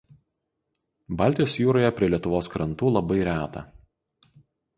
[1.19, 3.65] Baltijos jūroje prie Lietuvos krantų labai reta.